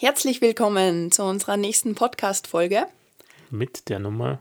Herzlich 0.00 0.40
willkommen 0.40 1.10
zu 1.10 1.24
unserer 1.24 1.56
nächsten 1.56 1.96
Podcast-Folge. 1.96 2.86
Mit 3.50 3.88
der 3.88 3.98
Nummer 3.98 4.38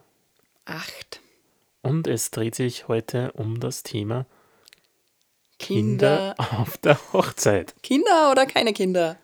8. 0.66 1.20
Und 1.82 2.06
es 2.06 2.30
dreht 2.30 2.54
sich 2.54 2.88
heute 2.88 3.32
um 3.32 3.60
das 3.60 3.82
Thema 3.82 4.28
Kinder. 5.58 6.36
Kinder 6.38 6.60
auf 6.62 6.78
der 6.78 7.00
Hochzeit. 7.12 7.74
Kinder 7.82 8.30
oder 8.32 8.46
keine 8.46 8.72
Kinder? 8.72 9.18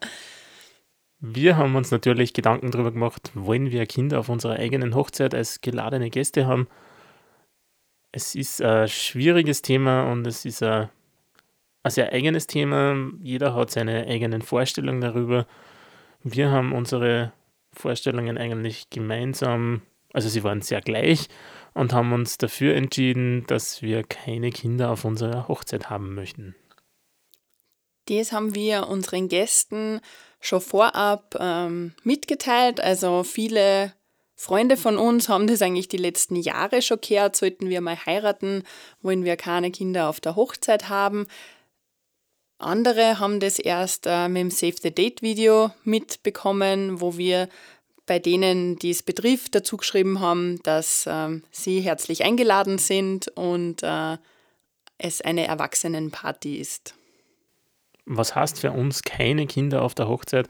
Wir 1.19 1.55
haben 1.55 1.75
uns 1.75 1.91
natürlich 1.91 2.33
Gedanken 2.33 2.71
darüber 2.71 2.91
gemacht, 2.91 3.29
wollen 3.35 3.69
wir 3.69 3.85
Kinder 3.85 4.19
auf 4.19 4.27
unserer 4.27 4.55
eigenen 4.55 4.95
Hochzeit 4.95 5.35
als 5.35 5.61
geladene 5.61 6.09
Gäste 6.09 6.47
haben? 6.47 6.67
Es 8.11 8.33
ist 8.33 8.59
ein 8.59 8.87
schwieriges 8.87 9.61
Thema 9.61 10.11
und 10.11 10.25
es 10.25 10.45
ist 10.45 10.63
ein, 10.63 10.89
ein 11.83 11.91
sehr 11.91 12.11
eigenes 12.11 12.47
Thema. 12.47 12.95
Jeder 13.21 13.53
hat 13.53 13.69
seine 13.69 14.07
eigenen 14.07 14.41
Vorstellungen 14.41 15.01
darüber. 15.01 15.45
Wir 16.23 16.51
haben 16.51 16.71
unsere 16.71 17.33
Vorstellungen 17.73 18.37
eigentlich 18.37 18.89
gemeinsam, 18.89 19.81
also 20.13 20.29
sie 20.29 20.43
waren 20.43 20.61
sehr 20.61 20.81
gleich 20.81 21.27
und 21.73 21.91
haben 21.91 22.13
uns 22.13 22.37
dafür 22.37 22.75
entschieden, 22.75 23.45
dass 23.47 23.81
wir 23.81 24.03
keine 24.03 24.51
Kinder 24.51 24.91
auf 24.91 25.05
unserer 25.05 25.47
Hochzeit 25.47 25.89
haben 25.89 26.15
möchten. 26.15 26.55
Das 28.07 28.31
haben 28.31 28.53
wir 28.55 28.87
unseren 28.87 29.29
Gästen 29.29 30.01
schon 30.39 30.61
vorab 30.61 31.35
ähm, 31.39 31.93
mitgeteilt. 32.03 32.79
Also 32.81 33.23
viele 33.23 33.93
Freunde 34.35 34.75
von 34.75 34.97
uns 34.97 35.29
haben 35.29 35.47
das 35.47 35.61
eigentlich 35.61 35.87
die 35.87 35.97
letzten 35.97 36.35
Jahre 36.35 36.81
schon 36.81 36.99
gehört. 37.01 37.35
Sollten 37.35 37.69
wir 37.69 37.79
mal 37.79 37.97
heiraten, 38.05 38.63
wollen 39.01 39.23
wir 39.23 39.37
keine 39.37 39.71
Kinder 39.71 40.09
auf 40.09 40.19
der 40.19 40.35
Hochzeit 40.35 40.89
haben. 40.89 41.27
Andere 42.63 43.19
haben 43.19 43.39
das 43.39 43.59
erst 43.59 44.05
äh, 44.07 44.27
mit 44.27 44.41
dem 44.41 44.51
Save 44.51 44.75
the 44.81 44.93
Date 44.93 45.21
Video 45.21 45.71
mitbekommen, 45.83 47.01
wo 47.01 47.17
wir 47.17 47.49
bei 48.05 48.19
denen, 48.19 48.77
die 48.77 48.89
es 48.89 49.03
betrifft, 49.03 49.55
dazu 49.55 49.77
geschrieben 49.77 50.19
haben, 50.19 50.61
dass 50.63 51.05
äh, 51.07 51.39
sie 51.51 51.81
herzlich 51.81 52.23
eingeladen 52.23 52.77
sind 52.77 53.29
und 53.29 53.83
äh, 53.83 54.17
es 54.97 55.21
eine 55.21 55.47
Erwachsenenparty 55.47 56.57
ist. 56.57 56.95
Was 58.05 58.35
heißt 58.35 58.59
für 58.59 58.71
uns 58.71 59.03
keine 59.03 59.47
Kinder 59.47 59.81
auf 59.81 59.95
der 59.95 60.07
Hochzeit? 60.07 60.49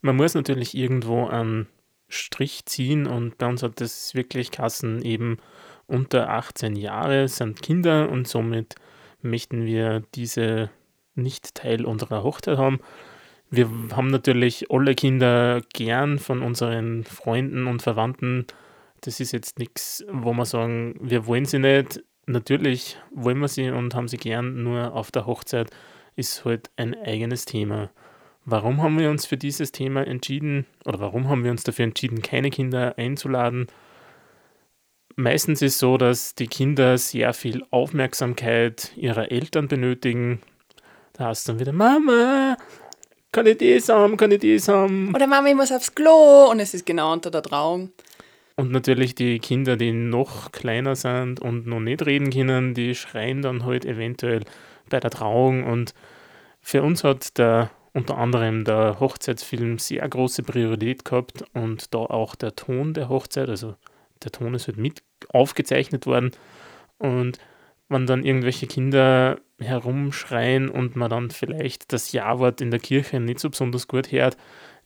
Man 0.00 0.16
muss 0.16 0.34
natürlich 0.34 0.76
irgendwo 0.76 1.26
einen 1.26 1.68
Strich 2.08 2.66
ziehen 2.66 3.06
und 3.06 3.38
bei 3.38 3.46
uns 3.46 3.62
hat 3.62 3.80
das 3.80 4.14
wirklich 4.14 4.50
Kassen 4.50 5.02
eben 5.02 5.38
unter 5.86 6.28
18 6.28 6.76
Jahre 6.76 7.28
sind 7.28 7.62
Kinder 7.62 8.08
und 8.10 8.28
somit 8.28 8.76
möchten 9.22 9.66
wir 9.66 10.02
diese 10.14 10.70
nicht 11.14 11.54
Teil 11.54 11.84
unserer 11.84 12.22
Hochzeit 12.22 12.58
haben. 12.58 12.80
Wir 13.50 13.68
haben 13.94 14.08
natürlich 14.08 14.70
alle 14.70 14.94
Kinder 14.94 15.60
gern 15.74 16.18
von 16.18 16.42
unseren 16.42 17.04
Freunden 17.04 17.66
und 17.66 17.82
Verwandten. 17.82 18.46
Das 19.02 19.20
ist 19.20 19.32
jetzt 19.32 19.58
nichts, 19.58 20.04
wo 20.10 20.32
wir 20.32 20.46
sagen, 20.46 20.94
wir 21.00 21.26
wollen 21.26 21.44
sie 21.44 21.58
nicht. 21.58 22.02
Natürlich 22.26 22.98
wollen 23.14 23.40
wir 23.40 23.48
sie 23.48 23.70
und 23.70 23.94
haben 23.94 24.08
sie 24.08 24.16
gern, 24.16 24.62
nur 24.62 24.94
auf 24.94 25.10
der 25.10 25.26
Hochzeit 25.26 25.70
ist 26.16 26.44
halt 26.44 26.70
ein 26.76 26.94
eigenes 26.94 27.44
Thema. 27.44 27.90
Warum 28.44 28.82
haben 28.82 28.98
wir 28.98 29.10
uns 29.10 29.26
für 29.26 29.36
dieses 29.36 29.70
Thema 29.70 30.06
entschieden 30.06 30.66
oder 30.84 31.00
warum 31.00 31.28
haben 31.28 31.44
wir 31.44 31.50
uns 31.50 31.62
dafür 31.62 31.84
entschieden, 31.84 32.22
keine 32.22 32.50
Kinder 32.50 32.96
einzuladen? 32.96 33.66
Meistens 35.14 35.62
ist 35.62 35.74
es 35.74 35.78
so, 35.78 35.98
dass 35.98 36.34
die 36.34 36.46
Kinder 36.46 36.96
sehr 36.96 37.34
viel 37.34 37.64
Aufmerksamkeit 37.70 38.92
ihrer 38.96 39.30
Eltern 39.30 39.68
benötigen 39.68 40.40
hast 41.22 41.46
du 41.46 41.52
dann 41.52 41.60
wieder, 41.60 41.72
Mama, 41.72 42.56
kann 43.32 43.46
ich 43.46 43.58
das 43.58 43.88
haben, 43.88 44.16
kann 44.16 44.30
ich 44.30 44.40
das 44.40 44.68
haben? 44.68 45.14
Oder 45.14 45.26
Mama, 45.26 45.48
ich 45.48 45.54
muss 45.54 45.72
aufs 45.72 45.94
Klo 45.94 46.50
und 46.50 46.60
es 46.60 46.74
ist 46.74 46.84
genau 46.84 47.12
unter 47.12 47.30
der 47.30 47.42
Trauung. 47.42 47.92
Und 48.56 48.70
natürlich 48.70 49.14
die 49.14 49.38
Kinder, 49.38 49.76
die 49.76 49.92
noch 49.92 50.52
kleiner 50.52 50.94
sind 50.96 51.40
und 51.40 51.66
noch 51.66 51.80
nicht 51.80 52.04
reden 52.04 52.30
können, 52.30 52.74
die 52.74 52.94
schreien 52.94 53.42
dann 53.42 53.64
halt 53.64 53.84
eventuell 53.84 54.44
bei 54.90 55.00
der 55.00 55.10
Trauung. 55.10 55.64
Und 55.64 55.94
für 56.60 56.82
uns 56.82 57.02
hat 57.04 57.38
der 57.38 57.70
unter 57.94 58.18
anderem 58.18 58.64
der 58.64 59.00
Hochzeitsfilm 59.00 59.78
sehr 59.78 60.08
große 60.08 60.42
Priorität 60.42 61.04
gehabt 61.04 61.44
und 61.52 61.94
da 61.94 61.98
auch 61.98 62.34
der 62.34 62.56
Ton 62.56 62.94
der 62.94 63.08
Hochzeit, 63.08 63.48
also 63.48 63.74
der 64.22 64.32
Ton 64.32 64.54
ist 64.54 64.66
halt 64.66 64.78
mit 64.78 65.02
aufgezeichnet 65.28 66.06
worden. 66.06 66.32
Und 66.98 67.38
wenn 67.88 68.06
dann 68.06 68.24
irgendwelche 68.24 68.66
Kinder 68.66 69.38
herumschreien 69.62 70.68
und 70.68 70.96
man 70.96 71.10
dann 71.10 71.30
vielleicht 71.30 71.92
das 71.92 72.12
Ja-Wort 72.12 72.60
in 72.60 72.70
der 72.70 72.80
Kirche 72.80 73.20
nicht 73.20 73.40
so 73.40 73.50
besonders 73.50 73.88
gut 73.88 74.12
hört. 74.12 74.36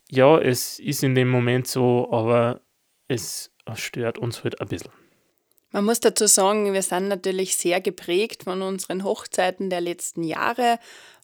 Ja, 0.09 0.39
es 0.39 0.79
ist 0.79 1.03
in 1.03 1.15
dem 1.15 1.29
Moment 1.29 1.67
so, 1.67 2.09
aber 2.11 2.61
es 3.07 3.51
stört 3.75 4.17
uns 4.17 4.43
halt 4.43 4.61
ein 4.61 4.67
bisschen. 4.67 4.91
Man 5.71 5.83
muss 5.83 5.99
dazu 5.99 6.27
sagen, 6.27 6.71
wir 6.73 6.81
sind 6.81 7.09
natürlich 7.09 7.57
sehr 7.57 7.81
geprägt 7.81 8.43
von 8.43 8.61
unseren 8.61 9.03
Hochzeiten 9.03 9.69
der 9.69 9.81
letzten 9.81 10.23
Jahre, 10.23 10.79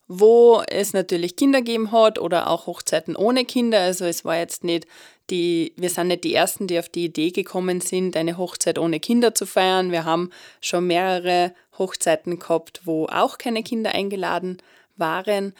wo 0.08 0.62
es 0.68 0.94
natürlich 0.94 1.36
Kinder 1.36 1.60
gegeben 1.60 1.92
hat 1.92 2.20
oder 2.20 2.50
auch 2.50 2.68
Hochzeiten 2.68 3.16
ohne 3.16 3.46
Kinder. 3.46 3.80
Also 3.80 4.06
es 4.06 4.26
war 4.26 4.38
jetzt 4.38 4.64
nicht 4.64 4.86
die, 5.30 5.74
wir 5.78 5.90
sind 5.90 6.08
nicht 6.08 6.24
die 6.24 6.34
Ersten, 6.34 6.68
die 6.68 6.78
auf 6.80 6.90
die 6.90 7.06
Idee 7.06 7.32
gekommen 7.32 7.82
sind, 7.82 8.18
eine 8.18 8.38
Hochzeit 8.38 8.78
ohne 8.78 9.00
Kinder 9.00 9.34
zu 9.34 9.46
feiern. 9.46 9.92
Wir 9.92 10.06
haben 10.06 10.30
schon 10.62 10.88
mehrere 10.88 11.54
Hochzeiten 11.78 12.40
gehabt, 12.40 12.82
wo 12.84 13.06
auch 13.08 13.38
keine 13.38 13.64
Kinder 13.64 13.94
eingeladen 13.94 14.58
waren. 14.98 15.54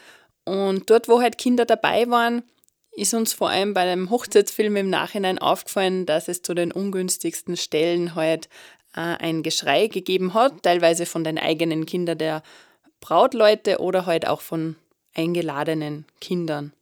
Und 0.44 0.90
dort, 0.90 1.08
wo 1.08 1.20
halt 1.20 1.38
Kinder 1.38 1.64
dabei 1.64 2.08
waren, 2.10 2.42
ist 2.92 3.14
uns 3.14 3.32
vor 3.32 3.50
allem 3.50 3.74
bei 3.74 3.86
dem 3.86 4.10
Hochzeitsfilm 4.10 4.76
im 4.76 4.90
Nachhinein 4.90 5.38
aufgefallen, 5.38 6.06
dass 6.06 6.28
es 6.28 6.42
zu 6.42 6.54
den 6.54 6.70
ungünstigsten 6.70 7.56
Stellen 7.56 8.14
halt 8.14 8.48
äh, 8.94 9.00
ein 9.00 9.42
Geschrei 9.42 9.88
gegeben 9.88 10.34
hat, 10.34 10.62
teilweise 10.62 11.06
von 11.06 11.24
den 11.24 11.38
eigenen 11.38 11.86
Kindern 11.86 12.18
der 12.18 12.42
Brautleute 13.04 13.80
oder 13.80 14.06
halt 14.06 14.26
auch 14.26 14.40
von 14.40 14.76
eingeladenen 15.14 16.06
Kindern. 16.22 16.72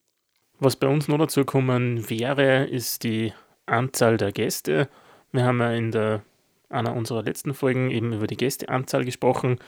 Was 0.60 0.76
bei 0.76 0.86
uns 0.86 1.08
noch 1.08 1.18
dazu 1.18 1.44
kommen 1.44 2.08
wäre, 2.08 2.64
ist 2.64 3.02
die 3.02 3.32
Anzahl 3.66 4.18
der 4.18 4.30
Gäste. 4.30 4.88
Wir 5.32 5.42
haben 5.42 5.58
ja 5.58 5.72
in 5.72 5.90
der, 5.90 6.22
einer 6.68 6.94
unserer 6.94 7.24
letzten 7.24 7.54
Folgen 7.54 7.90
eben 7.90 8.12
über 8.12 8.28
die 8.28 8.36
Gästeanzahl 8.36 9.04
gesprochen. 9.04 9.58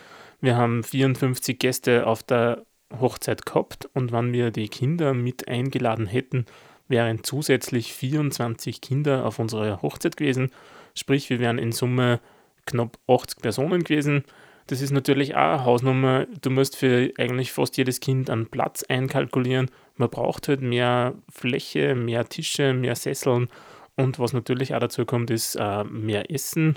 Wir 0.41 0.56
haben 0.56 0.84
54 0.84 1.59
Gäste 1.59 2.06
auf 2.06 2.22
der 2.22 2.62
Hochzeit 3.00 3.44
gehabt 3.44 3.88
und 3.92 4.12
wenn 4.12 4.32
wir 4.32 4.53
die 4.53 4.69
Kinder 4.69 5.12
mit 5.12 5.48
eingeladen 5.48 6.06
hätten, 6.06 6.47
wären 6.86 7.25
zusätzlich 7.25 7.92
24 7.94 8.81
Kinder 8.81 9.26
auf 9.26 9.41
unserer 9.41 9.82
Hochzeit 9.82 10.16
gewesen. 10.16 10.53
Sprich, 10.94 11.31
wir 11.31 11.41
wären 11.41 11.59
in 11.59 11.72
Summe 11.72 12.21
knapp 12.65 12.97
80 13.09 13.42
Personen 13.42 13.82
gewesen. 13.82 14.22
Das 14.66 14.80
ist 14.80 14.92
natürlich 14.92 15.34
auch 15.34 15.41
eine 15.41 15.64
Hausnummer. 15.64 16.26
Du 16.41 16.50
musst 16.50 16.76
für 16.76 17.12
eigentlich 17.19 17.52
fast 17.52 17.76
jedes 17.76 18.00
Kind 18.00 18.30
einen 18.30 18.47
Platz 18.47 18.82
einkalkulieren. 18.84 19.70
Man 19.97 20.08
braucht 20.08 20.48
halt 20.48 20.62
mehr 20.62 21.14
Fläche, 21.28 21.94
mehr 21.94 22.28
Tische, 22.28 22.72
mehr 22.72 22.97
Sesseln 22.97 23.48
und 23.97 24.19
was 24.19 24.32
natürlich 24.32 24.74
auch 24.74 24.80
dazu 24.80 25.04
kommt, 25.04 25.30
ist 25.30 25.56
äh, 25.56 25.84
mehr 25.84 26.30
Essen. 26.30 26.76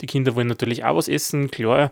Die 0.00 0.06
Kinder 0.06 0.34
wollen 0.36 0.46
natürlich 0.46 0.84
auch 0.84 0.96
was 0.96 1.08
essen, 1.08 1.50
klar. 1.50 1.90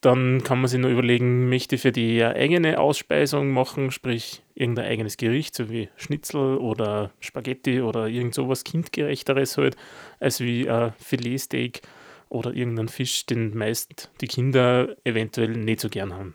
Dann 0.00 0.42
kann 0.42 0.60
man 0.60 0.68
sich 0.68 0.80
nur 0.80 0.90
überlegen, 0.90 1.50
möchte 1.50 1.74
ich 1.74 1.82
für 1.82 1.92
die 1.92 2.24
eigene 2.24 2.78
Ausspeisung 2.78 3.50
machen, 3.50 3.90
sprich 3.90 4.42
irgendein 4.54 4.86
eigenes 4.86 5.18
Gericht, 5.18 5.54
so 5.54 5.68
wie 5.68 5.90
Schnitzel 5.96 6.56
oder 6.56 7.10
Spaghetti 7.20 7.82
oder 7.82 8.06
irgend 8.06 8.34
sowas 8.34 8.64
kindgerechteres 8.64 9.58
halt, 9.58 9.76
als 10.18 10.40
wie 10.40 10.70
ein 10.70 10.94
Filetsteak 10.98 11.82
oder 12.30 12.54
irgendein 12.54 12.88
Fisch, 12.88 13.26
den 13.26 13.56
meist 13.56 14.10
die 14.22 14.28
Kinder 14.28 14.96
eventuell 15.04 15.50
nicht 15.50 15.80
so 15.80 15.90
gern 15.90 16.14
haben. 16.14 16.34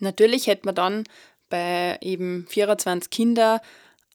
Natürlich 0.00 0.48
hätte 0.48 0.66
man 0.66 0.74
dann 0.74 1.04
bei 1.48 1.98
eben 2.00 2.46
24 2.48 3.10
Kinder 3.10 3.62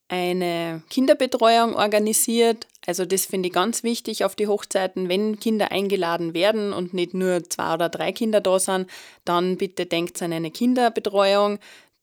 eine 0.10 0.84
Kinderbetreuung 0.90 1.74
organisiert. 1.74 2.68
Also 2.86 3.06
das 3.06 3.26
finde 3.26 3.48
ich 3.48 3.54
ganz 3.54 3.84
wichtig 3.84 4.26
auf 4.26 4.36
die 4.36 4.48
Hochzeiten. 4.48 5.08
Wenn 5.08 5.40
Kinder 5.40 5.72
eingeladen 5.72 6.34
werden 6.34 6.74
und 6.74 6.94
nicht 6.94 7.14
nur 7.14 7.44
zwei 7.46 7.76
oder 7.76 7.88
drei 7.88 8.12
Kinder 8.12 8.42
da 8.42 8.60
sind, 8.60 8.90
dann 9.24 9.56
bitte 9.56 9.86
denkt 9.86 10.22
an 10.22 10.34
eine 10.34 10.52
Kinderbetreuung. 10.52 11.60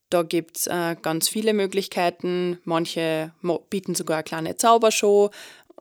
Da 0.08 0.22
gibt 0.22 0.56
es 0.56 0.66
äh, 0.68 0.96
ganz 1.02 1.28
viele 1.28 1.52
Möglichkeiten. 1.52 2.58
Manche 2.64 3.32
bieten 3.68 3.94
sogar 3.94 4.18
eine 4.18 4.24
kleine 4.24 4.56
Zaubershow 4.56 5.30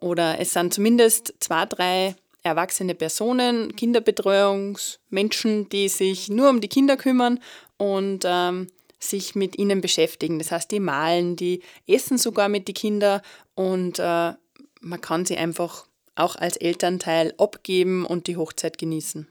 oder 0.01 0.39
es 0.39 0.51
sind 0.51 0.73
zumindest 0.73 1.33
zwei, 1.39 1.65
drei 1.65 2.15
erwachsene 2.47 2.95
Personen, 2.95 3.75
Kinderbetreuungsmenschen, 3.75 5.69
die 5.69 5.89
sich 5.89 6.29
nur 6.29 6.49
um 6.49 6.61
die 6.61 6.67
Kinder 6.67 6.97
kümmern 6.97 7.39
und 7.77 8.23
ähm, 8.25 8.67
sich 8.99 9.35
mit 9.35 9.57
ihnen 9.57 9.81
beschäftigen. 9.81 10.39
Das 10.39 10.51
heißt, 10.51 10.71
die 10.71 10.79
malen, 10.79 11.35
die 11.35 11.61
essen 11.87 12.17
sogar 12.17 12.49
mit 12.49 12.67
den 12.67 12.75
Kindern 12.75 13.21
und 13.55 13.99
äh, 13.99 14.33
man 14.81 15.01
kann 15.01 15.25
sie 15.25 15.37
einfach 15.37 15.85
auch 16.15 16.35
als 16.35 16.57
Elternteil 16.57 17.33
abgeben 17.37 18.05
und 18.05 18.27
die 18.27 18.37
Hochzeit 18.37 18.77
genießen. 18.77 19.27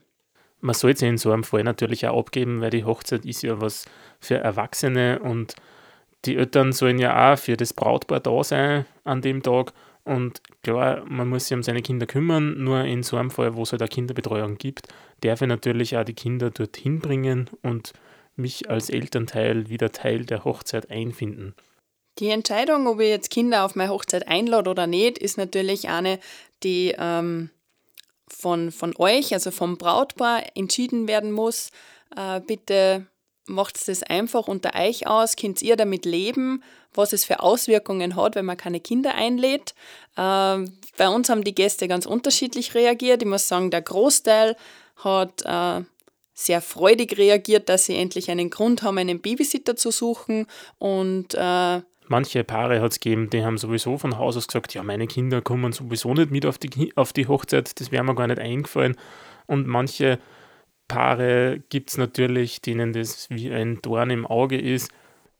Man 0.59 0.73
sollte 0.73 1.01
sie 1.01 1.07
in 1.07 1.17
so 1.17 1.31
einem 1.31 1.43
Fall 1.43 1.63
natürlich 1.63 2.07
auch 2.07 2.17
abgeben, 2.17 2.61
weil 2.61 2.71
die 2.71 2.85
Hochzeit 2.85 3.25
ist 3.25 3.43
ja 3.43 3.61
was 3.61 3.85
für 4.19 4.37
Erwachsene 4.37 5.19
und 5.19 5.55
die 6.25 6.35
Eltern 6.35 6.73
sollen 6.73 6.97
ja 6.97 7.33
auch 7.33 7.37
für 7.37 7.57
das 7.57 7.73
Brautpaar 7.73 8.19
da 8.19 8.43
sein 8.43 8.85
an 9.03 9.21
dem 9.21 9.43
Tag. 9.43 9.73
Und 10.07 10.41
klar, 10.63 11.03
man 11.05 11.27
muss 11.27 11.47
sich 11.47 11.55
um 11.55 11.63
seine 11.63 11.81
Kinder 11.81 12.05
kümmern, 12.05 12.63
nur 12.63 12.85
in 12.85 13.03
so 13.03 13.17
einem 13.17 13.29
Fall, 13.29 13.55
wo 13.55 13.63
es 13.63 13.73
halt 13.73 13.81
eine 13.81 13.89
Kinderbetreuung 13.89 14.57
gibt, 14.57 14.87
darf 15.19 15.41
ich 15.41 15.47
natürlich 15.49 15.97
auch 15.97 16.05
die 16.05 16.13
Kinder 16.13 16.49
dorthin 16.49 16.99
bringen 16.99 17.49
und 17.61 17.91
mich 18.37 18.69
als 18.69 18.89
Elternteil 18.89 19.67
wieder 19.67 19.91
Teil 19.91 20.25
der 20.25 20.45
Hochzeit 20.45 20.89
einfinden. 20.89 21.55
Die 22.19 22.29
Entscheidung, 22.29 22.87
ob 22.87 23.01
ich 23.01 23.09
jetzt 23.09 23.31
Kinder 23.31 23.65
auf 23.65 23.75
meine 23.75 23.91
Hochzeit 23.91 24.29
einlade 24.29 24.69
oder 24.69 24.87
nicht, 24.87 25.17
ist 25.17 25.37
natürlich 25.37 25.89
eine, 25.89 26.19
die 26.63 26.95
ähm, 26.97 27.49
von, 28.29 28.71
von 28.71 28.93
euch, 28.97 29.33
also 29.33 29.51
vom 29.51 29.77
Brautpaar, 29.77 30.43
entschieden 30.55 31.09
werden 31.09 31.33
muss. 31.33 31.69
Äh, 32.15 32.39
bitte 32.39 33.07
macht 33.47 33.87
das 33.87 34.03
einfach 34.03 34.47
unter 34.47 34.75
euch 34.75 35.07
aus, 35.07 35.35
könnt 35.35 35.61
ihr 35.61 35.75
damit 35.75 36.05
leben, 36.05 36.63
was 36.93 37.13
es 37.13 37.25
für 37.25 37.41
Auswirkungen 37.41 38.15
hat, 38.15 38.35
wenn 38.35 38.45
man 38.45 38.57
keine 38.57 38.79
Kinder 38.79 39.15
einlädt. 39.15 39.73
Äh, 40.15 40.65
bei 40.97 41.09
uns 41.09 41.29
haben 41.29 41.43
die 41.43 41.55
Gäste 41.55 41.87
ganz 41.87 42.05
unterschiedlich 42.05 42.75
reagiert. 42.75 43.21
Ich 43.21 43.27
muss 43.27 43.47
sagen, 43.47 43.71
der 43.71 43.81
Großteil 43.81 44.55
hat 44.97 45.43
äh, 45.45 45.83
sehr 46.33 46.61
freudig 46.61 47.17
reagiert, 47.17 47.69
dass 47.69 47.85
sie 47.85 47.95
endlich 47.95 48.29
einen 48.29 48.49
Grund 48.49 48.83
haben, 48.83 48.97
einen 48.97 49.21
Babysitter 49.21 49.75
zu 49.75 49.91
suchen 49.91 50.45
und 50.77 51.33
äh, 51.33 51.81
manche 52.09 52.43
Paare 52.43 52.81
hat 52.81 52.91
es 52.91 52.99
gegeben, 52.99 53.29
die 53.29 53.43
haben 53.43 53.57
sowieso 53.57 53.97
von 53.97 54.17
Haus 54.17 54.37
aus 54.37 54.47
gesagt, 54.47 54.73
ja, 54.73 54.83
meine 54.83 55.07
Kinder 55.07 55.41
kommen 55.41 55.71
sowieso 55.71 56.13
nicht 56.13 56.31
mit 56.31 56.45
auf 56.45 56.57
die, 56.57 56.95
auf 56.95 57.13
die 57.13 57.27
Hochzeit, 57.27 57.79
das 57.79 57.91
wäre 57.91 58.03
mir 58.03 58.15
gar 58.15 58.27
nicht 58.27 58.39
eingefallen. 58.39 58.95
Und 59.45 59.67
manche 59.67 60.19
Paare 60.87 61.61
gibt 61.69 61.91
es 61.91 61.97
natürlich, 61.97 62.61
denen 62.61 62.93
das 62.93 63.29
wie 63.29 63.51
ein 63.51 63.81
Dorn 63.81 64.09
im 64.09 64.25
Auge 64.25 64.59
ist. 64.59 64.91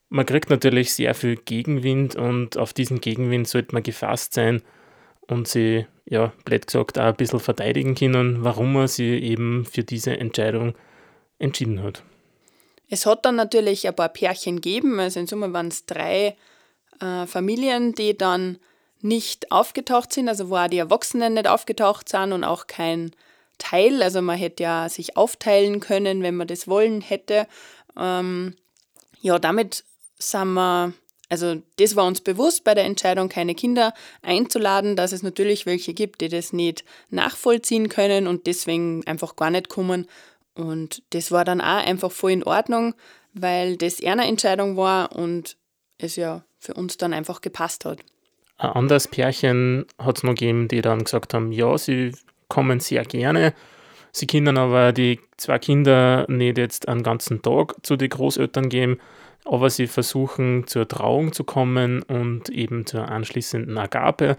Man 0.10 0.26
kriegt 0.26 0.50
natürlich 0.50 0.94
sehr 0.94 1.14
viel 1.14 1.36
Gegenwind 1.36 2.16
und 2.16 2.58
auf 2.58 2.74
diesen 2.74 3.02
Gegenwind 3.02 3.48
sollte 3.48 3.74
man 3.74 3.84
gefasst 3.84 4.34
sein 4.34 4.62
und 5.22 5.48
sie, 5.48 5.86
ja, 6.06 6.32
blöd 6.46 6.68
gesagt, 6.68 6.98
auch 6.98 7.04
ein 7.04 7.16
bisschen 7.16 7.40
verteidigen 7.40 7.96
können, 7.96 8.44
warum 8.44 8.74
man 8.74 8.88
sie 8.88 9.18
eben 9.20 9.66
für 9.66 9.84
diese 9.84 10.18
Entscheidung 10.18 10.76
entschieden 11.40 11.84
hat. 11.84 12.04
Es 12.90 13.06
hat 13.06 13.26
dann 13.26 13.36
natürlich 13.36 13.88
ein 13.88 13.96
paar 13.96 14.10
Pärchen 14.10 14.58
gegeben, 14.58 15.00
also 15.00 15.20
in 15.20 15.28
Summe 15.28 15.52
waren 15.52 15.68
es 15.68 15.86
drei 15.86 16.38
äh, 17.02 17.26
Familien, 17.26 17.94
die 17.94 18.18
dann 18.18 18.58
nicht 19.02 19.52
aufgetaucht 19.52 20.14
sind, 20.14 20.30
also 20.30 20.50
wo 20.50 20.56
auch 20.56 20.68
die 20.68 20.80
Erwachsenen 20.80 21.34
nicht 21.34 21.48
aufgetaucht 21.48 22.10
sind 22.10 22.32
und 22.32 22.44
auch 22.44 22.68
kein 22.68 23.12
Teil, 23.58 24.04
also 24.04 24.22
man 24.22 24.38
hätte 24.38 24.64
ja 24.64 24.90
sich 24.90 25.18
aufteilen 25.18 25.80
können, 25.80 26.24
wenn 26.24 26.36
man 26.36 26.48
das 26.48 26.68
wollen 26.68 27.02
hätte. 27.02 27.48
Ähm, 27.98 28.56
ja, 29.22 29.40
damit 29.40 29.84
sind 30.20 30.54
wir, 30.54 30.94
also 31.30 31.62
das 31.78 31.96
war 31.96 32.06
uns 32.06 32.22
bewusst 32.22 32.64
bei 32.64 32.74
der 32.74 32.86
Entscheidung, 32.86 33.30
keine 33.30 33.56
Kinder 33.56 33.94
einzuladen, 34.22 34.96
dass 34.96 35.12
es 35.12 35.24
natürlich 35.24 35.66
welche 35.66 35.94
gibt, 35.94 36.22
die 36.22 36.30
das 36.30 36.54
nicht 36.54 36.84
nachvollziehen 37.10 37.90
können 37.90 38.28
und 38.28 38.48
deswegen 38.48 39.06
einfach 39.08 39.36
gar 39.36 39.50
nicht 39.50 39.70
kommen. 39.70 40.08
Und 40.56 41.04
das 41.12 41.32
war 41.32 41.46
dann 41.46 41.62
auch 41.62 41.86
einfach 41.86 42.12
voll 42.12 42.32
in 42.32 42.44
Ordnung, 42.44 42.96
weil 43.34 43.78
das 43.78 44.00
eher 44.00 44.14
eine 44.14 44.28
Entscheidung 44.28 44.78
war 44.78 45.16
und 45.16 45.58
es 45.98 46.16
ja 46.16 46.44
für 46.60 46.74
uns 46.74 46.98
dann 46.98 47.14
einfach 47.14 47.42
gepasst 47.42 47.86
hat. 47.86 48.00
Ein 48.58 48.72
anderes 48.72 49.08
Pärchen 49.08 49.86
hat 50.00 50.18
es 50.18 50.24
noch 50.24 50.32
gegeben, 50.32 50.68
die 50.68 50.82
dann 50.82 51.04
gesagt 51.04 51.36
haben, 51.36 51.52
ja, 51.52 51.78
sie 51.78 52.14
kommen 52.48 52.80
sehr 52.80 53.04
gerne. 53.04 53.54
Sie 54.12 54.28
können 54.28 54.58
aber 54.58 54.94
die 54.94 55.20
zwei 55.38 55.60
Kinder 55.60 56.26
nicht 56.28 56.58
jetzt 56.58 56.88
einen 56.88 57.04
ganzen 57.04 57.42
Tag 57.42 57.76
zu 57.84 57.96
den 57.98 58.10
Großeltern 58.10 58.70
geben, 58.70 59.00
aber 59.46 59.70
sie 59.70 59.88
versuchen 59.88 60.66
zur 60.68 60.88
Trauung 60.88 61.34
zu 61.34 61.44
kommen 61.44 62.02
und 62.04 62.50
eben 62.50 62.86
zur 62.86 63.08
anschließenden 63.08 63.78
Agape. 63.78 64.38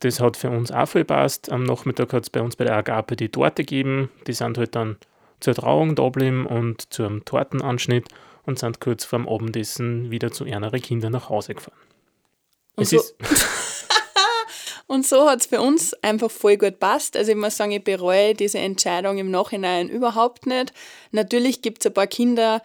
Das 0.00 0.20
hat 0.20 0.36
für 0.36 0.50
uns 0.50 0.72
auch 0.72 0.86
viel 0.86 1.04
passt. 1.04 1.52
Am 1.52 1.64
Nachmittag 1.64 2.12
hat 2.12 2.24
es 2.24 2.30
bei 2.30 2.40
uns 2.40 2.56
bei 2.56 2.64
der 2.64 2.76
Agape 2.76 3.14
die 3.14 3.28
Torte 3.28 3.62
gegeben. 3.62 4.10
Die 4.26 4.32
sind 4.32 4.58
halt 4.58 4.74
dann 4.74 4.96
zur 5.38 5.54
Trauung 5.54 5.94
da 5.94 6.04
geblieben 6.04 6.46
und 6.46 6.92
zum 6.92 7.24
Tortenanschnitt 7.24 8.08
und 8.44 8.58
sind 8.58 8.80
kurz 8.80 9.04
vorm 9.04 9.28
Abendessen 9.28 10.10
wieder 10.10 10.32
zu 10.32 10.44
ihren 10.44 10.70
Kindern 10.80 11.12
nach 11.12 11.28
Hause 11.28 11.54
gefahren. 11.54 11.76
Und 12.74 12.84
es 12.84 12.90
so, 12.90 12.98
und 14.86 15.06
so 15.06 15.28
hat 15.28 15.40
es 15.40 15.46
für 15.46 15.60
uns 15.60 15.94
einfach 16.02 16.30
voll 16.30 16.56
gut 16.56 16.78
passt. 16.78 17.16
Also 17.16 17.32
ich 17.32 17.36
muss 17.36 17.56
sagen, 17.56 17.72
ich 17.72 17.84
bereue 17.84 18.34
diese 18.34 18.58
Entscheidung 18.58 19.18
im 19.18 19.30
Nachhinein 19.30 19.88
überhaupt 19.88 20.46
nicht. 20.46 20.72
Natürlich 21.10 21.62
gibt 21.62 21.82
es 21.82 21.86
ein 21.86 21.94
paar 21.94 22.06
Kinder, 22.06 22.62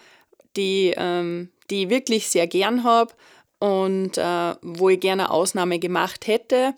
die, 0.55 0.93
ähm, 0.97 1.49
die 1.69 1.83
ich 1.83 1.89
wirklich 1.89 2.29
sehr 2.29 2.47
gern 2.47 2.83
habe 2.83 3.13
und 3.59 4.17
äh, 4.17 4.55
wo 4.61 4.89
ich 4.89 4.99
gerne 4.99 5.23
eine 5.23 5.31
Ausnahme 5.31 5.79
gemacht 5.79 6.27
hätte. 6.27 6.73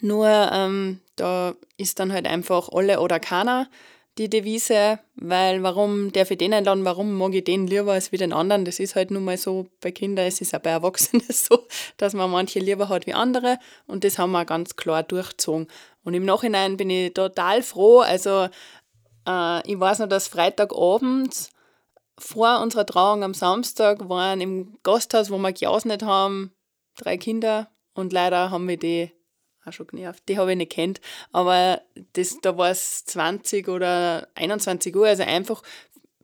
Nur 0.00 0.28
ähm, 0.28 1.00
da 1.16 1.54
ist 1.76 1.98
dann 1.98 2.12
halt 2.12 2.26
einfach 2.26 2.68
alle 2.70 3.00
oder 3.00 3.20
keiner 3.20 3.68
die 4.18 4.28
Devise, 4.28 4.98
weil 5.14 5.62
warum 5.62 6.12
darf 6.12 6.30
ich 6.30 6.38
den 6.38 6.52
einladen, 6.52 6.84
warum 6.84 7.16
mag 7.16 7.34
ich 7.34 7.44
den 7.44 7.66
lieber 7.66 7.92
als 7.92 8.12
wie 8.12 8.16
den 8.16 8.32
anderen? 8.32 8.64
Das 8.64 8.80
ist 8.80 8.96
halt 8.96 9.10
nun 9.10 9.24
mal 9.24 9.38
so 9.38 9.68
bei 9.80 9.92
Kindern, 9.92 10.26
es 10.26 10.40
ist 10.40 10.54
auch 10.54 10.60
bei 10.60 10.70
Erwachsenen 10.70 11.24
so, 11.30 11.66
dass 11.96 12.14
man 12.14 12.30
manche 12.30 12.58
lieber 12.58 12.88
hat 12.88 13.06
wie 13.06 13.14
andere 13.14 13.58
und 13.86 14.04
das 14.04 14.18
haben 14.18 14.32
wir 14.32 14.44
ganz 14.44 14.76
klar 14.76 15.02
durchgezogen. 15.02 15.68
Und 16.04 16.14
im 16.14 16.24
Nachhinein 16.24 16.76
bin 16.76 16.90
ich 16.90 17.14
total 17.14 17.62
froh, 17.62 18.00
also 18.00 18.48
äh, 19.26 19.70
ich 19.70 19.78
weiß 19.78 20.00
noch, 20.00 20.08
dass 20.08 20.28
Freitagabend 20.28 21.50
vor 22.18 22.60
unserer 22.60 22.86
Trauung 22.86 23.22
am 23.22 23.34
Samstag 23.34 24.08
waren 24.08 24.40
im 24.40 24.78
Gasthaus, 24.82 25.30
wo 25.30 25.38
wir 25.38 25.52
gejausnet 25.52 26.02
haben, 26.02 26.52
drei 26.96 27.16
Kinder 27.16 27.70
und 27.94 28.12
leider 28.12 28.50
haben 28.50 28.66
wir 28.68 28.76
die 28.76 29.12
auch 29.68 29.72
schon 29.72 29.86
genervt. 29.86 30.22
Die 30.28 30.38
habe 30.38 30.52
ich 30.52 30.56
nicht 30.56 30.72
kennt, 30.72 31.00
aber 31.32 31.82
das, 32.14 32.38
da 32.40 32.56
war 32.56 32.70
es 32.70 33.04
20 33.04 33.68
oder 33.68 34.28
21 34.34 34.94
Uhr, 34.96 35.06
also 35.06 35.22
einfach 35.22 35.62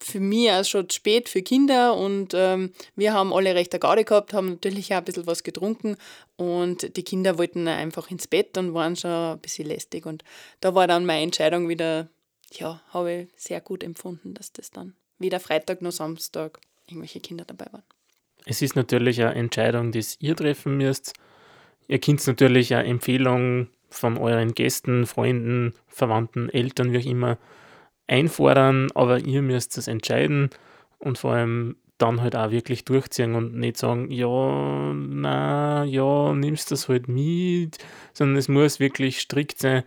für 0.05 0.21
mich 0.21 0.51
auch 0.51 0.65
schon 0.65 0.91
spät 0.91 1.29
für 1.29 1.43
Kinder 1.43 1.97
und 1.97 2.35
ähm, 2.35 2.73
wir 2.95 3.15
haben 3.15 3.33
alle 3.33 3.55
recht 3.55 3.73
eine 3.73 3.81
Garde 3.81 4.05
gehabt, 4.05 4.35
haben 4.35 4.51
natürlich 4.51 4.93
auch 4.93 4.99
ein 4.99 5.05
bisschen 5.05 5.27
was 5.27 5.43
getrunken 5.43 5.97
und 6.37 6.97
die 6.97 7.03
Kinder 7.03 7.39
wollten 7.39 7.67
einfach 7.69 8.11
ins 8.11 8.27
Bett 8.27 8.59
und 8.59 8.75
waren 8.75 8.97
schon 8.97 9.11
ein 9.11 9.39
bisschen 9.39 9.67
lästig 9.67 10.05
und 10.05 10.23
da 10.61 10.75
war 10.75 10.87
dann 10.87 11.07
meine 11.07 11.23
Entscheidung 11.23 11.69
wieder, 11.69 12.09
ja, 12.53 12.83
habe 12.89 13.13
ich 13.13 13.29
sehr 13.37 13.61
gut 13.61 13.83
empfunden, 13.83 14.35
dass 14.35 14.53
das 14.53 14.71
dann 14.71 14.95
weder 15.19 15.41
Freitag 15.41 15.81
noch 15.81 15.93
Samstag 15.93 16.61
irgendwelche 16.87 17.21
Kinder 17.21 17.45
dabei 17.47 17.67
waren. 17.73 17.85
Es 18.45 18.61
ist 18.61 18.77
natürlich 18.77 19.23
eine 19.23 19.35
Entscheidung, 19.35 19.91
die 19.91 20.05
ihr 20.19 20.37
treffen 20.37 20.77
müsst 20.77 21.15
Ihr 21.89 21.99
könnt 21.99 22.27
natürlich 22.27 22.75
eine 22.75 22.89
Empfehlung 22.89 23.69
von 23.91 24.17
euren 24.19 24.55
Gästen, 24.55 25.07
Freunden, 25.07 25.75
Verwandten, 25.87 26.49
Eltern, 26.49 26.93
wie 26.93 26.99
auch 26.99 27.05
immer, 27.05 27.39
einfordern, 28.07 28.89
aber 28.95 29.21
ihr 29.21 29.43
müsst 29.43 29.79
es 29.79 29.89
entscheiden 29.89 30.51
und 30.99 31.19
vor 31.19 31.33
allem 31.33 31.77
dann 31.99 32.21
halt 32.21 32.35
auch 32.35 32.51
wirklich 32.51 32.85
durchziehen 32.85 33.35
und 33.35 33.55
nicht 33.55 33.77
sagen, 33.77 34.11
ja, 34.11 34.93
na, 34.95 35.85
ja, 35.85 36.33
nimmst 36.33 36.71
das 36.73 36.89
halt 36.89 37.09
mit, 37.09 37.79
sondern 38.13 38.37
es 38.37 38.49
muss 38.49 38.81
wirklich 38.81 39.21
strikt 39.21 39.59
sein. 39.59 39.85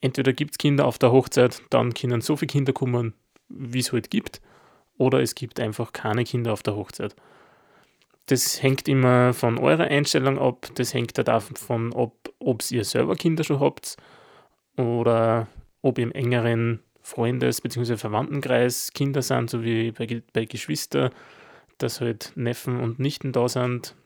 Entweder 0.00 0.32
gibt 0.32 0.52
es 0.52 0.58
Kinder 0.58 0.86
auf 0.86 0.98
der 0.98 1.12
Hochzeit, 1.12 1.62
dann 1.68 1.92
können 1.92 2.22
so 2.22 2.36
viele 2.36 2.48
Kinder 2.48 2.72
kommen, 2.72 3.12
wie 3.48 3.80
es 3.80 3.92
halt 3.92 4.10
gibt, 4.10 4.40
oder 4.96 5.20
es 5.20 5.34
gibt 5.34 5.60
einfach 5.60 5.92
keine 5.92 6.24
Kinder 6.24 6.52
auf 6.52 6.62
der 6.62 6.76
Hochzeit 6.76 7.14
das 8.30 8.62
hängt 8.62 8.86
immer 8.88 9.34
von 9.34 9.58
eurer 9.58 9.84
Einstellung 9.84 10.38
ab, 10.38 10.68
das 10.76 10.94
hängt 10.94 11.16
halt 11.18 11.28
davon 11.28 11.92
ab, 11.94 12.12
ob 12.38 12.70
ihr 12.70 12.84
selber 12.84 13.16
Kinder 13.16 13.42
schon 13.42 13.58
habt 13.58 13.96
oder 14.76 15.48
ob 15.82 15.98
im 15.98 16.12
engeren 16.12 16.80
Freundes- 17.02 17.60
bzw. 17.60 17.96
Verwandtenkreis 17.96 18.92
Kinder 18.92 19.22
sind, 19.22 19.50
so 19.50 19.64
wie 19.64 19.90
bei, 19.90 20.22
bei 20.32 20.44
Geschwistern, 20.44 21.10
dass 21.78 22.00
halt 22.00 22.32
Neffen 22.36 22.78
und 22.78 23.00
Nichten 23.00 23.32
da 23.32 23.48
sind. 23.48 23.96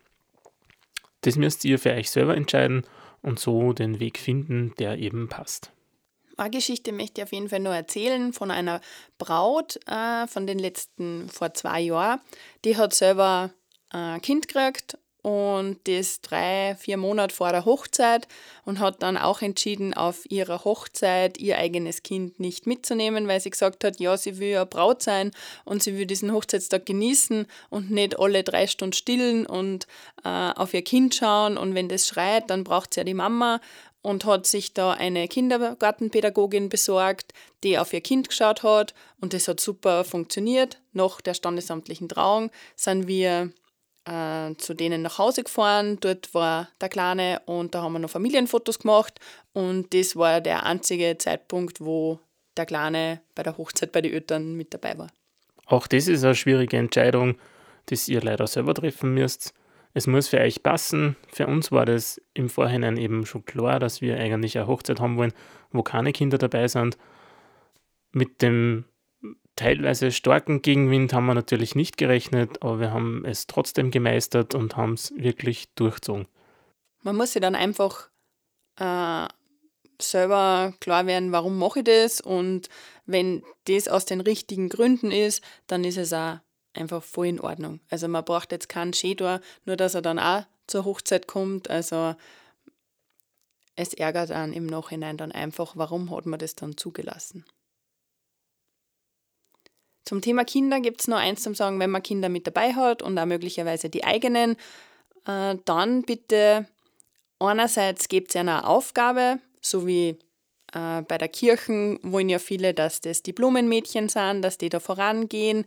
Das 1.21 1.37
müsst 1.37 1.65
ihr 1.67 1.79
für 1.79 1.93
euch 1.93 2.11
selber 2.11 2.35
entscheiden 2.35 2.87
und 3.21 3.39
so 3.39 3.75
den 3.75 4.01
Weg 4.01 4.19
finden, 4.19 4.73
der 4.79 4.99
eben 4.99 5.29
passt. 5.29 5.71
Eine 6.39 6.51
Geschichte 6.51 6.93
möchte 6.93 7.21
ich 7.21 7.25
auf 7.25 7.33
jeden 7.33 7.49
Fall 7.51 7.61
nur 7.61 7.75
erzählen 7.75 8.33
von 8.33 8.51
einer 8.51 8.81
Braut 9.19 9.79
äh, 9.87 10.27
von 10.27 10.47
den 10.47 10.59
letzten, 10.59 11.29
vor 11.29 11.53
zwei 11.53 11.81
Jahren. 11.81 12.21
Die 12.65 12.77
hat 12.77 12.95
selber 12.95 13.53
ein 13.95 14.21
Kind 14.21 14.49
gekriegt 14.49 14.99
und 15.23 15.79
das 15.85 16.21
drei, 16.21 16.77
vier 16.79 16.99
Monate 16.99 17.35
vor 17.35 17.51
der 17.51 17.65
Hochzeit 17.65 18.29
und 18.67 18.79
hat 18.79 19.03
dann 19.03 19.17
auch 19.17 19.41
entschieden, 19.41 19.95
auf 19.95 20.31
ihrer 20.31 20.65
Hochzeit 20.65 21.39
ihr 21.39 21.57
eigenes 21.57 22.03
Kind 22.03 22.39
nicht 22.39 22.67
mitzunehmen, 22.67 23.27
weil 23.27 23.41
sie 23.41 23.49
gesagt 23.49 23.85
hat, 23.85 23.99
ja, 24.01 24.19
sie 24.19 24.39
will 24.39 24.51
ja 24.51 24.65
Braut 24.67 25.03
sein 25.03 25.31
und 25.65 25.83
sie 25.83 25.97
will 25.97 26.05
diesen 26.05 26.31
Hochzeitstag 26.31 26.85
genießen 26.85 27.47
und 27.71 27.91
nicht 27.91 28.19
alle 28.19 28.43
drei 28.43 28.67
Stunden 28.67 28.93
stillen 28.93 29.47
und 29.47 29.87
äh, 30.25 30.29
auf 30.29 30.75
ihr 30.75 30.83
Kind 30.83 31.15
schauen 31.15 31.57
und 31.57 31.75
wenn 31.75 31.89
das 31.89 32.07
schreit, 32.07 32.51
dann 32.51 32.63
braucht 32.63 32.93
sie 32.93 33.01
ja 33.01 33.05
die 33.05 33.15
Mama 33.15 33.63
und 34.03 34.27
hat 34.27 34.47
sich 34.47 34.75
da 34.75 34.93
eine 34.93 35.27
Kindergartenpädagogin 35.27 36.69
besorgt, 36.69 37.33
die 37.63 37.79
auf 37.79 37.95
ihr 37.95 38.03
Kind 38.03 38.29
geschaut 38.29 38.63
hat 38.63 38.93
und 39.23 39.33
das 39.33 39.49
hat 39.49 39.59
super 39.59 40.05
funktioniert. 40.05 40.83
Nach 40.93 41.23
der 41.23 41.33
standesamtlichen 41.33 42.11
Trauung 42.11 42.51
sind 42.77 43.07
wir 43.07 43.51
äh, 44.05 44.55
zu 44.57 44.75
denen 44.75 45.03
nach 45.03 45.19
Hause 45.19 45.45
gefahren. 45.45 45.99
Dort 46.01 46.35
war 46.35 46.69
der 46.81 46.89
Kleine 46.89 47.43
und 47.47 47.75
da 47.75 47.83
haben 47.83 47.95
wir 47.95 47.99
noch 47.99 48.11
Familienfotos 48.11 48.79
gemacht. 48.79 49.19
Und 49.53 49.95
das 49.95 50.17
war 50.17 50.41
der 50.41 50.65
einzige 50.67 51.17
Zeitpunkt, 51.19 51.81
wo 51.81 52.21
der 52.57 52.67
Kleine 52.67 53.21
bei 53.35 53.43
der 53.43 53.57
Hochzeit 53.57 53.93
bei 53.93 54.01
den 54.01 54.13
Eltern 54.13 54.55
mit 54.55 54.73
dabei 54.75 54.99
war. 54.99 55.09
Auch 55.67 55.87
das 55.87 56.09
ist 56.09 56.25
eine 56.25 56.35
schwierige 56.35 56.77
Entscheidung, 56.77 57.37
die 57.89 57.99
ihr 58.13 58.21
leider 58.21 58.47
selber 58.47 58.75
treffen 58.75 59.15
müsst. 59.15 59.55
Es 59.95 60.07
muss 60.07 60.29
für 60.29 60.41
euch 60.41 60.63
passen. 60.63 61.17
Für 61.33 61.47
uns 61.47 61.71
war 61.71 61.87
das 61.87 62.21
im 62.35 62.49
Vorhinein 62.49 62.97
eben 62.97 63.25
schon 63.27 63.45
klar, 63.45 63.79
dass 63.79 64.01
wir 64.01 64.19
eigentlich 64.19 64.59
eine 64.59 64.67
Hochzeit 64.67 65.01
haben 65.01 65.17
wollen, 65.17 65.33
wo 65.71 65.83
keine 65.83 66.13
Kinder 66.13 66.37
dabei 66.37 66.67
sind. 66.67 66.99
Mit 68.13 68.43
dem 68.43 68.85
teilweise 69.57 70.13
starken 70.13 70.63
Gegenwind 70.63 71.13
haben 71.13 71.27
wir 71.27 71.35
natürlich 71.35 71.75
nicht 71.75 71.97
gerechnet, 71.97 72.63
aber 72.63 72.81
wir 72.81 72.91
haben 72.93 73.25
es 73.25 73.47
trotzdem 73.47 73.91
gemeistert 73.91 74.55
und 74.55 74.77
haben 74.77 74.95
es 74.95 75.13
wirklich 75.17 75.69
durchzogen. 75.75 76.27
Man 77.03 77.17
muss 77.17 77.33
sich 77.33 77.43
dann 77.43 77.55
einfach 77.55 78.09
äh, 78.79 79.27
selber 80.01 80.75
klar 80.81 81.07
werden, 81.07 81.33
warum 81.33 81.59
mache 81.59 81.81
ich 81.81 81.85
das 81.85 82.21
und 82.21 82.69
wenn 83.07 83.43
das 83.65 83.89
aus 83.89 84.07
den 84.07 84.21
richtigen 84.21 84.69
Gründen 84.69 85.11
ist, 85.11 85.43
dann 85.67 85.85
ist 85.85 85.99
es 85.99 86.13
auch 86.13 86.39
einfach 86.73 87.03
voll 87.03 87.27
in 87.27 87.41
Ordnung. 87.41 87.81
Also 87.91 88.09
man 88.09 88.25
braucht 88.25 88.53
jetzt 88.53 88.69
keinen 88.69 88.93
Schädor, 88.93 89.41
nur 89.65 89.77
dass 89.77 89.95
er 89.95 90.03
dann 90.03 90.19
auch 90.19 90.45
zur 90.67 90.85
Hochzeit 90.85 91.27
kommt. 91.27 91.71
Also 91.71 92.17
es 93.77 93.95
ärgert 93.95 94.31
einen 94.31 94.53
im 94.53 94.67
Nachhinein 94.67 95.17
dann 95.17 95.33
einfach, 95.33 95.77
warum 95.77 96.11
hat 96.11 96.27
man 96.27 96.39
das 96.39 96.55
dann 96.55 96.77
zugelassen. 96.77 97.45
Zum 100.05 100.21
Thema 100.21 100.45
Kinder 100.45 100.81
gibt 100.81 101.01
es 101.01 101.09
noch 101.09 101.17
eins 101.17 101.43
zum 101.43 101.55
Sagen, 101.55 101.81
wenn 101.81 101.91
man 101.91 102.03
Kinder 102.03 102.29
mit 102.29 102.47
dabei 102.47 102.75
hat 102.75 103.03
und 103.03 103.19
auch 103.19 103.25
möglicherweise 103.25 103.89
die 103.89 104.05
eigenen, 104.05 104.57
äh, 105.27 105.57
dann 105.65 106.03
bitte 106.03 106.67
einerseits 107.39 108.09
gebt 108.09 108.31
es 108.31 108.37
eine 108.37 108.67
Aufgabe, 108.67 109.39
so 109.61 109.87
wie 109.87 110.19
äh, 110.75 111.03
bei 111.03 111.19
der 111.19 111.29
Kirche 111.29 111.99
wollen 112.03 112.29
ja 112.29 112.39
viele, 112.39 112.75
dass 112.75 113.01
das 113.01 113.23
die 113.23 113.33
Blumenmädchen 113.33 114.09
sind, 114.09 114.43
dass 114.43 114.59
die 114.59 114.69
da 114.69 114.81
vorangehen. 114.81 115.65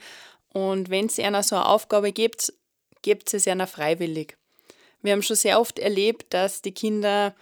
Und 0.54 0.90
wenn 0.90 1.08
es 1.08 1.20
einer 1.20 1.44
so 1.44 1.56
eine 1.56 1.68
Aufgabe 1.68 2.12
gibt, 2.12 2.54
gebt 3.02 3.34
es 3.34 3.48
einer 3.48 3.68
freiwillig. 3.68 4.38
Wir 5.02 5.14
haben 5.14 5.22
schon 5.22 5.36
sehr 5.36 5.60
oft 5.60 5.80
erlebt, 5.80 6.34
dass 6.34 6.62
die 6.62 6.74
Kinder 6.74 7.36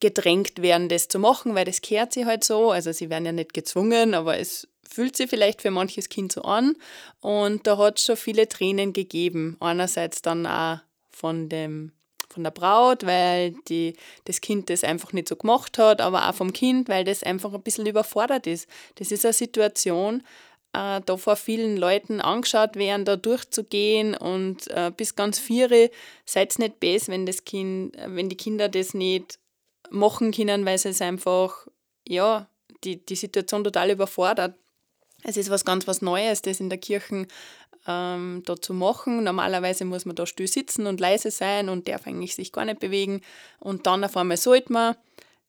gedrängt 0.00 0.60
werden, 0.60 0.88
das 0.88 1.08
zu 1.08 1.18
machen, 1.18 1.54
weil 1.54 1.64
das 1.64 1.80
kehrt 1.80 2.12
sie 2.12 2.26
halt 2.26 2.44
so. 2.44 2.70
Also 2.70 2.92
sie 2.92 3.08
werden 3.10 3.26
ja 3.26 3.32
nicht 3.32 3.54
gezwungen, 3.54 4.14
aber 4.14 4.38
es 4.38 4.68
fühlt 4.90 5.16
sich 5.16 5.30
vielleicht 5.30 5.62
für 5.62 5.70
manches 5.70 6.08
Kind 6.08 6.32
so 6.32 6.42
an. 6.42 6.76
Und 7.20 7.66
da 7.66 7.78
hat 7.78 7.98
es 7.98 8.04
schon 8.04 8.16
viele 8.16 8.48
Tränen 8.48 8.92
gegeben. 8.92 9.56
Einerseits 9.60 10.22
dann 10.22 10.46
auch 10.46 10.78
von 11.10 11.48
dem 11.48 11.92
von 12.28 12.44
der 12.44 12.50
Braut, 12.50 13.06
weil 13.06 13.54
die, 13.68 13.94
das 14.24 14.42
Kind 14.42 14.68
das 14.68 14.84
einfach 14.84 15.14
nicht 15.14 15.26
so 15.26 15.36
gemacht 15.36 15.78
hat, 15.78 16.02
aber 16.02 16.28
auch 16.28 16.34
vom 16.34 16.52
Kind, 16.52 16.86
weil 16.88 17.02
das 17.02 17.22
einfach 17.22 17.54
ein 17.54 17.62
bisschen 17.62 17.86
überfordert 17.86 18.46
ist. 18.46 18.68
Das 18.96 19.10
ist 19.10 19.24
eine 19.24 19.32
Situation, 19.32 20.22
äh, 20.74 21.00
da 21.04 21.16
vor 21.16 21.36
vielen 21.36 21.78
Leuten 21.78 22.20
angeschaut 22.20 22.76
werden, 22.76 23.06
da 23.06 23.16
durchzugehen 23.16 24.14
und 24.14 24.68
äh, 24.68 24.92
bis 24.94 25.16
ganz 25.16 25.38
viere 25.38 25.90
seid 26.26 26.58
nicht 26.58 26.78
besser, 26.78 27.12
wenn 27.12 27.24
das 27.24 27.44
Kind, 27.44 27.96
wenn 28.04 28.28
die 28.28 28.36
Kinder 28.36 28.68
das 28.68 28.92
nicht 28.92 29.38
machen 29.90 30.32
können, 30.32 30.66
weil 30.66 30.74
es 30.74 31.00
einfach, 31.00 31.66
ja, 32.06 32.48
die, 32.84 33.04
die 33.04 33.16
Situation 33.16 33.64
total 33.64 33.90
überfordert. 33.90 34.54
Es 35.26 35.36
ist 35.36 35.50
was 35.50 35.64
ganz 35.64 35.88
was 35.88 36.02
Neues, 36.02 36.40
das 36.40 36.60
in 36.60 36.70
der 36.70 36.78
Kirche 36.78 37.26
ähm, 37.88 38.42
da 38.46 38.56
zu 38.56 38.72
machen. 38.72 39.24
Normalerweise 39.24 39.84
muss 39.84 40.04
man 40.04 40.14
da 40.14 40.24
still 40.24 40.46
sitzen 40.46 40.86
und 40.86 41.00
leise 41.00 41.32
sein 41.32 41.68
und 41.68 41.88
darf 41.88 42.06
eigentlich 42.06 42.36
sich 42.36 42.52
gar 42.52 42.64
nicht 42.64 42.78
bewegen. 42.78 43.22
Und 43.58 43.88
dann 43.88 44.04
auf 44.04 44.16
einmal 44.16 44.36
sollte 44.36 44.72
man, 44.72 44.94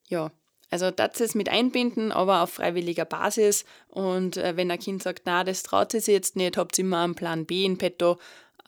ja, 0.08 0.32
also 0.70 0.90
das 0.90 1.20
ist 1.20 1.36
mit 1.36 1.48
einbinden, 1.48 2.10
aber 2.10 2.42
auf 2.42 2.50
freiwilliger 2.50 3.04
Basis. 3.04 3.64
Und 3.86 4.36
äh, 4.36 4.56
wenn 4.56 4.68
ein 4.70 4.80
Kind 4.80 5.04
sagt, 5.04 5.22
na, 5.26 5.44
das 5.44 5.62
traut 5.62 5.92
sich 5.92 6.08
jetzt 6.08 6.34
nicht, 6.34 6.56
habt 6.56 6.76
ihr 6.76 6.84
immer 6.84 7.04
einen 7.04 7.14
Plan 7.14 7.46
B 7.46 7.64
in 7.64 7.78
petto, 7.78 8.18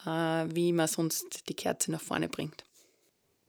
äh, 0.06 0.10
wie 0.46 0.72
man 0.72 0.86
sonst 0.86 1.48
die 1.48 1.54
Kerze 1.54 1.90
nach 1.90 2.00
vorne 2.00 2.28
bringt. 2.28 2.64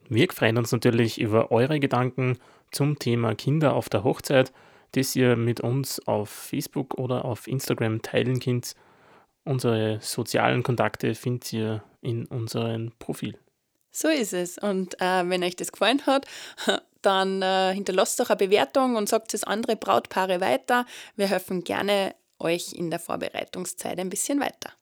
Wir 0.08 0.26
freuen 0.32 0.58
uns 0.58 0.72
natürlich 0.72 1.20
über 1.20 1.52
eure 1.52 1.78
Gedanken 1.78 2.38
zum 2.72 2.98
Thema 2.98 3.36
Kinder 3.36 3.74
auf 3.74 3.88
der 3.88 4.02
Hochzeit, 4.02 4.52
das 4.92 5.16
ihr 5.16 5.36
mit 5.36 5.60
uns 5.60 6.06
auf 6.06 6.30
Facebook 6.30 6.94
oder 6.94 7.24
auf 7.24 7.46
Instagram 7.46 8.02
teilen 8.02 8.40
könnt. 8.40 8.74
Unsere 9.44 9.98
sozialen 10.00 10.62
Kontakte 10.62 11.14
findet 11.14 11.52
ihr 11.52 11.82
in 12.00 12.26
unserem 12.26 12.92
Profil. 12.98 13.36
So 13.90 14.08
ist 14.08 14.32
es. 14.32 14.58
Und 14.58 15.00
äh, 15.00 15.28
wenn 15.28 15.44
euch 15.44 15.56
das 15.56 15.72
gefallen 15.72 16.06
hat, 16.06 16.26
dann 17.02 17.42
äh, 17.42 17.74
hinterlasst 17.74 18.18
doch 18.20 18.30
eine 18.30 18.36
Bewertung 18.36 18.96
und 18.96 19.08
sagt 19.08 19.34
es 19.34 19.44
andere 19.44 19.76
Brautpaare 19.76 20.40
weiter. 20.40 20.86
Wir 21.16 21.26
helfen 21.26 21.64
gerne 21.64 22.14
euch 22.38 22.72
in 22.72 22.90
der 22.90 22.98
Vorbereitungszeit 22.98 23.98
ein 23.98 24.10
bisschen 24.10 24.40
weiter. 24.40 24.72